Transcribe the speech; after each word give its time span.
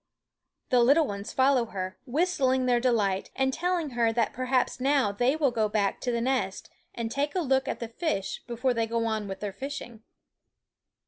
The 0.71 0.79
little 0.81 1.05
ones 1.05 1.31
follow 1.31 1.65
her, 1.65 1.99
whistling 2.07 2.65
their 2.65 2.79
delight, 2.79 3.29
and 3.35 3.53
telling 3.53 3.91
her 3.91 4.11
that 4.11 4.33
perhaps 4.33 4.79
now 4.79 5.11
they 5.11 5.35
will 5.35 5.51
go 5.51 5.69
back 5.69 6.01
to 6.01 6.11
the 6.11 6.21
nest 6.21 6.71
and 6.95 7.11
take 7.11 7.35
a 7.35 7.39
look 7.41 7.67
at 7.67 7.79
the 7.79 7.89
fish 7.89 8.41
before 8.47 8.73
they 8.73 8.87
go 8.87 9.05
on 9.05 9.27
with 9.27 9.41
their 9.41 9.53
fishing. 9.53 10.01